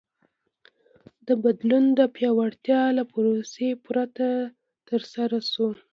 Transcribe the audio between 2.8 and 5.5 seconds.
له پروسې پرته ترسره